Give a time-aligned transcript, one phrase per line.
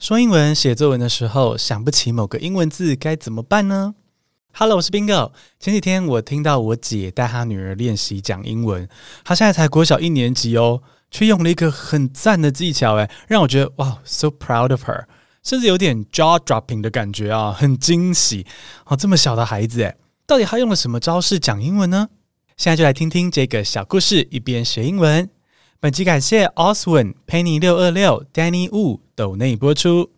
[0.00, 3.94] 说英文写作文的时候，想不起某个英文字该怎么办呢
[4.54, 5.30] ？Hello，我是 Bingo。
[5.58, 8.88] 前几天我听到我姐带她女儿练习讲英文，
[9.22, 15.04] 她现在才国小一年级哦，却用了一个很赞的技巧，诶，让我觉得哇，so proud of her，
[15.42, 18.46] 甚至有点 jaw dropping 的感觉啊，很惊喜
[18.86, 22.08] 哦，这么小的孩子，诶，到底她用了什么招式讲英文呢？
[22.56, 25.28] 现在就来听听这个小故事，一边学英文。
[25.79, 30.11] 本期感谢 Oswin、Penny 六二六、Danny Wu 抖内播出。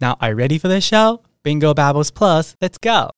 [0.00, 1.20] Now are you ready for the show?
[1.42, 3.10] Bingo Babbles Plus, let's go!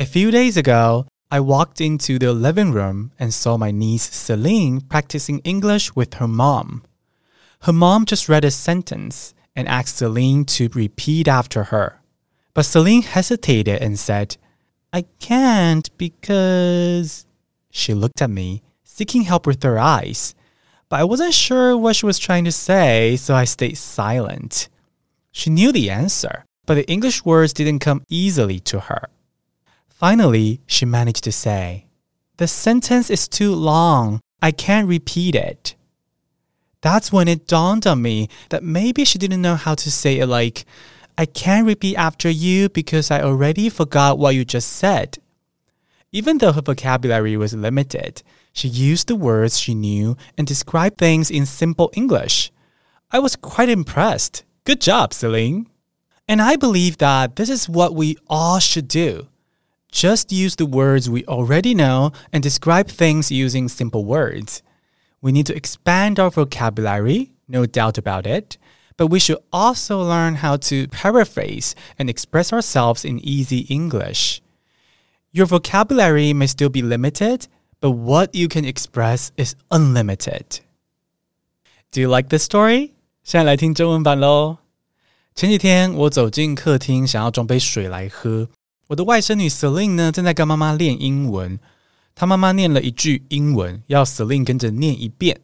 [0.00, 4.81] A few days ago, I walked into the living room and saw my niece Celine
[4.81, 6.83] practicing English with her mom.
[7.61, 11.99] Her mom just read a sentence and asked Celine to repeat after her.
[12.53, 14.37] But Celine hesitated and said,
[14.93, 17.25] I can't because.
[17.71, 20.35] She looked at me, seeking help with her eyes,
[20.87, 24.69] but I wasn't sure what she was trying to say, so I stayed silent.
[25.31, 29.09] She knew the answer, but the English words didn't come easily to her.
[30.03, 31.85] Finally, she managed to say,
[32.35, 34.19] The sentence is too long.
[34.41, 35.75] I can't repeat it.
[36.81, 40.27] That's when it dawned on me that maybe she didn't know how to say it
[40.27, 40.65] like,
[41.17, 45.19] I can't repeat after you because I already forgot what you just said.
[46.11, 51.31] Even though her vocabulary was limited, she used the words she knew and described things
[51.31, 52.51] in simple English.
[53.09, 54.43] I was quite impressed.
[54.65, 55.69] Good job, Celine.
[56.27, 59.29] And I believe that this is what we all should do.
[59.92, 64.62] Just use the words we already know and describe things using simple words.
[65.20, 68.58] We need to expand our vocabulary, no doubt about it,
[68.96, 74.42] but we should also learn how to paraphrase and express ourselves in easy English.
[75.32, 77.48] Your vocabulary may still be limited,
[77.80, 80.60] but what you can express is unlimited.
[81.92, 82.92] Do you like this story?
[83.24, 84.58] 现在来听中文版喽。
[85.34, 88.48] 前几天我走进客厅，想要装杯水来喝。
[88.93, 91.59] 我的外甥女 Celine 呢，正在跟妈妈练英文。
[92.13, 95.41] 她妈妈念了一句英文，要 Celine 跟着念一遍，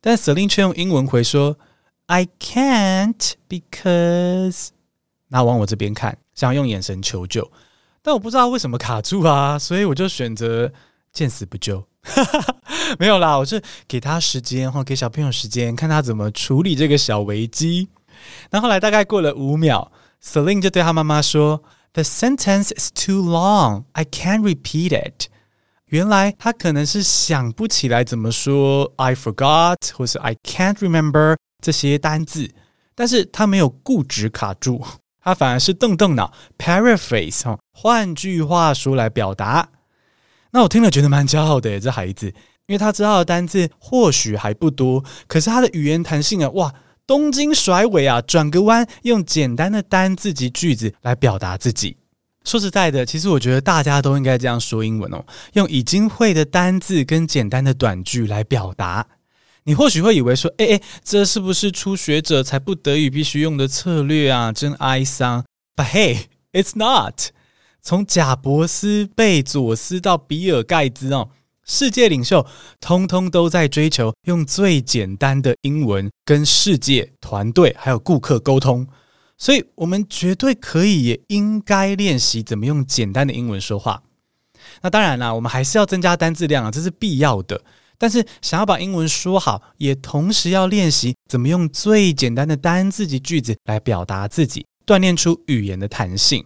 [0.00, 1.58] 但 Celine 却用英文回说
[2.06, 4.68] ：“I can't because……
[5.26, 7.50] 那往我这边看，想要用眼神求救，
[8.00, 10.72] 但我不知道为什么卡住啊，所以我就选择
[11.12, 11.84] 见死不救。
[13.00, 17.88] 没有啦，我是给他时间，或给小朋友时间，看他怎么处理这个小危机。
[18.52, 19.90] 那后来大概过了五秒
[20.22, 21.64] ，Celine 就对他妈妈说。
[21.93, 23.85] The sentence is too long.
[23.93, 25.27] I can't repeat it.
[25.85, 32.51] 原来他可能是想不起来怎么说 I forgot 或是 I can't remember 这些单字，
[32.93, 34.85] 但是他没有固执卡住，
[35.19, 39.69] 他反而是动动脑 paraphrase 换句话说来表达。
[40.51, 42.27] 那我听了觉得蛮骄傲的，这孩子，
[42.67, 46.73] 因为他知道的单字或许还不多，可是他的语言弹性啊，哇！
[47.06, 51.96] 东京甩尾啊，转个弯，用简单的单字及句子来表达自己。
[52.44, 59.06] 说实在的，其实我觉得大家都应该这样说英文哦，用已经会的单字跟简单的短句来表达。
[59.64, 64.52] 你或许会以为说，哎哎，这是不是初学者才不得已必须用的策略啊？
[64.52, 65.44] 真哀伤。
[65.74, 66.18] But hey,
[66.52, 67.30] it's not。
[67.80, 71.30] 从贾伯斯、贝佐斯到比尔盖茨哦。
[71.66, 72.46] 世界领袖
[72.80, 78.86] 通通都在追求用最简单的英文跟世界、团队还有顾客沟通，
[79.38, 84.02] 所以我们绝对可以也应该练习怎么用简单的英文说话。
[84.82, 87.60] 那当然啦，我们还是要增加单字量啊，这是必要的。
[87.96, 96.44] 但是想要把英文说好，也同时要练习怎么用最简单的单字及句子来表达自己，锻炼出语言的弹性。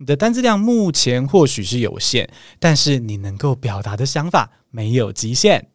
[0.00, 2.28] 你的单字量目前或许是有限，
[2.58, 5.70] 但是你能够表达的想法没有极限。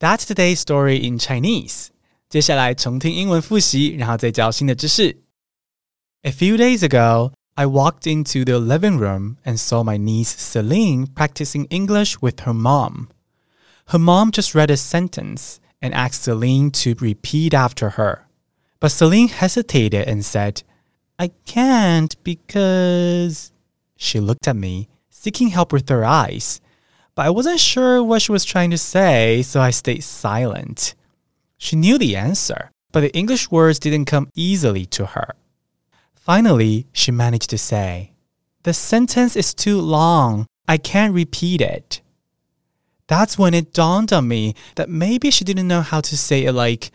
[0.00, 1.88] That's today's story in Chinese。
[2.28, 5.22] 接下来重听英文复习，然后再教新的知识。
[6.22, 11.68] A few days ago, I walked into the living room and saw my niece Celine practicing
[11.68, 13.06] English with her mom.
[13.86, 18.26] Her mom just read a sentence and asked Celine to repeat after her.
[18.80, 20.62] But Celine hesitated and said,
[21.21, 23.51] I can't because
[23.97, 26.61] she looked at me, seeking help with her eyes,
[27.13, 30.95] but I wasn't sure what she was trying to say, so I stayed silent.
[31.57, 35.35] She knew the answer, but the English words didn't come easily to her.
[36.15, 38.13] Finally, she managed to say,
[38.63, 40.45] The sentence is too long.
[40.69, 41.99] I can't repeat it.
[43.07, 46.53] That's when it dawned on me that maybe she didn't know how to say it
[46.53, 46.91] like,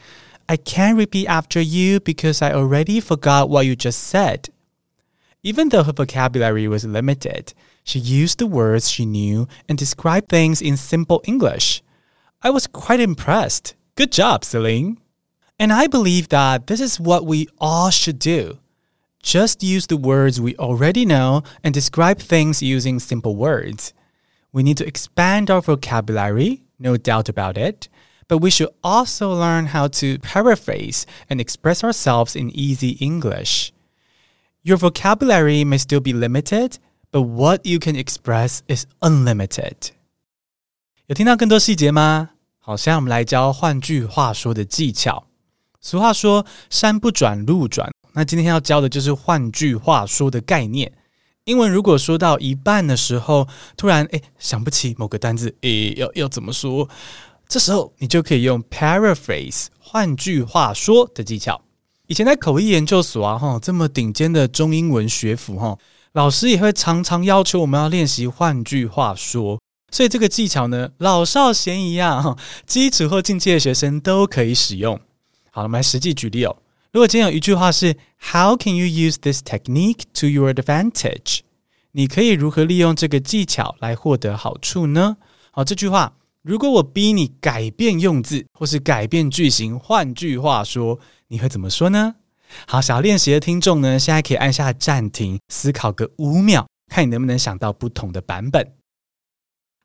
[0.48, 4.50] I can't repeat after you because I already forgot what you just said.
[5.42, 10.62] Even though her vocabulary was limited, she used the words she knew and described things
[10.62, 11.82] in simple English.
[12.42, 13.74] I was quite impressed.
[13.94, 14.98] Good job, Celine.
[15.58, 18.58] And I believe that this is what we all should do.
[19.22, 23.94] Just use the words we already know and describe things using simple words.
[24.52, 27.88] We need to expand our vocabulary, no doubt about it,
[28.27, 33.71] but we should also learn how to paraphrase and express ourselves in easy English.
[34.61, 36.77] Your vocabulary may still be limited,
[37.11, 39.91] but what you can express is unlimited.
[41.07, 42.31] 有听到更多细节吗？
[42.59, 45.25] 好，现在我们来教换句话说的技巧。
[45.81, 50.93] 俗话说“山不转路转”，那今天要教的就是换句话说的概念。
[51.45, 56.87] 英文如果说到一半的时候，突然诶想不起某个单字，诶要要怎么说？
[57.48, 61.60] 这时候你就可以用 paraphrase 换句话说的技巧。
[62.06, 65.78] 以前在口译研究所啊，哈这么顶尖的中英文学府哈，
[66.12, 69.60] 老师也会常常要求我们要练习换句话说。
[69.90, 72.36] 所以这个技巧呢，老少咸宜啊，哈，
[72.66, 74.98] 基础或进阶的学生都可以使用。
[75.52, 76.56] 好，我们来实际举例哦。
[76.92, 77.96] 如果今天有一句话是
[78.32, 81.40] “How can you use this technique to your advantage？”
[81.92, 85.16] 你可以如何利用这个技巧来获得好处呢？
[85.52, 86.12] 好，这句话
[86.44, 92.16] 如果我逼你改变用字或是改变句型，换句话说，你会怎么说呢？
[92.66, 98.74] 好，想要练习的听众呢，现在可以按下暂停，思考个五秒，看你能不能想到不同的版本。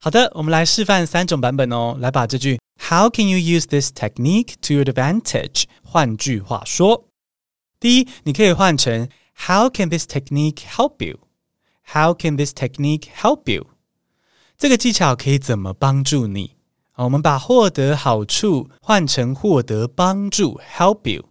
[0.02, 1.96] 好的，我们来示范三种版本哦。
[1.98, 5.64] 来把这句 How can you use this technique to your advantage？
[5.82, 7.06] 换句话说，
[7.80, 9.08] 第一，你可以换成
[9.48, 13.68] How can this technique help you？How can this technique help you？
[14.60, 16.58] 这个技巧可以怎么帮助你？
[16.98, 21.24] 我们把获得好处换成获得帮助，help you。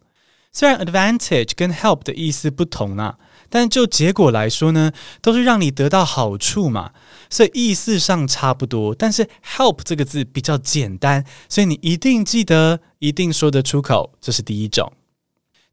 [0.51, 3.19] 虽然 advantage 跟 help 的意思不同、啊。
[3.51, 4.93] 但就结果来说呢，
[5.23, 6.93] 都是让你得到好处嘛，
[7.31, 8.95] 所以意思上差不多。
[8.95, 14.15] 但是 help 这个字比较简单，所以你一定记得，一定说得出口。
[14.21, 14.93] 这是第一种。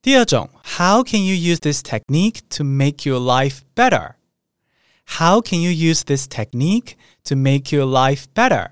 [0.02, 4.15] 第二种，How can you use this technique to make your life better?
[5.08, 6.94] How can you use this technique
[7.26, 8.72] to make your life better?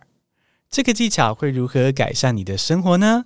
[0.69, 3.25] 这个技巧会如何改善你的生活呢？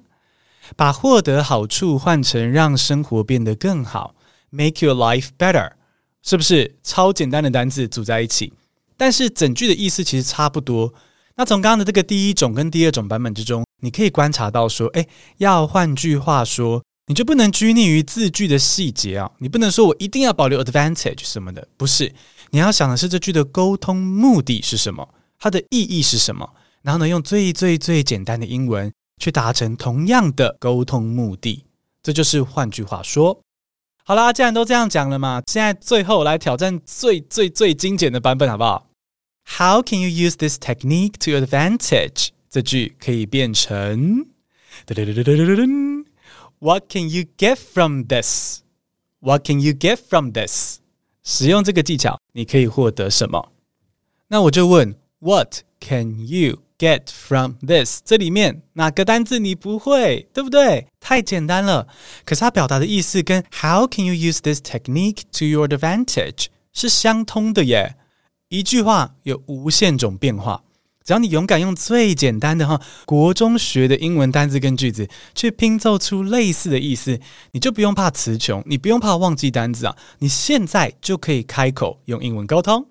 [0.75, 4.15] 把获得好处换成让生活变得更好。
[4.49, 5.71] Make your life better，
[6.21, 8.53] 是不是超简单的单字组在一起？
[8.97, 10.93] 但是整句的意思其实差不多。
[11.35, 15.07] 那从刚刚的这个第一种跟第二种版本之中，你可以观察到说，诶，
[15.37, 22.13] 要换句话说，你就不能拘泥于字句的细节啊，你不能说我一定要保留 advantage 什么的，不是。
[22.51, 28.91] 你要想的是这句的沟通目的是什么，它的意义是什么，然后呢，用最最最简单的英文
[29.21, 31.65] 去达成同样的沟通目的，
[32.01, 33.39] 这就是换句话说。
[34.03, 38.87] 好啦，既然都这样讲了嘛，现在最后来挑战最最最精简的版本，好不好
[39.57, 42.29] ？How can you use this technique to advantage？
[42.49, 44.27] 这句可以变成
[46.59, 50.77] ：What can you get from this？What can you get from this？
[51.29, 53.51] 使用这个技巧，你可以获得什么？
[54.29, 60.87] 那我就问：What can you？Get from this，这里面哪个单字你不会，对不对？
[61.01, 61.87] 太简单了。
[62.23, 67.97] 可是它表达的意思跟 How can you use this technique to your advantage 是相通的耶。
[68.47, 70.63] 一句话有无限种变化，
[71.07, 77.17] 只要你勇敢用最简单的哈国中学的英文单字跟句子去拼凑出类似的意思，
[77.53, 82.85] 你就不用怕词穷，你不用怕忘记单字啊，你现在就可以开口用英文沟通。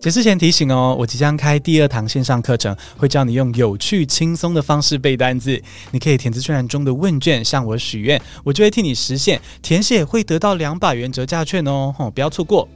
[0.00, 5.62] 解释前提醒哦，我即将开第二堂线上课程，会教你用有趣轻松的方式背单字。
[5.90, 9.38] 你可以填资讯栏中的问卷向我许愿，我就会替你实现。
[9.60, 12.66] 填写会得到两百元折价券哦，吼，不要错过。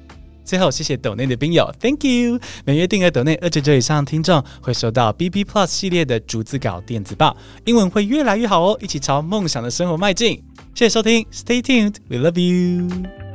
[0.49, 2.41] 最后，谢谢抖内的兵友，Thank you。
[2.65, 7.37] 每月订阅抖内二九九以上的听众会收到 B B Plus 系列的逐字稿电子报，
[7.67, 10.43] 英文会越来越好哦，一起朝梦想的生活迈进。
[10.75, 13.28] 谢谢收听，Stay tuned，We love you。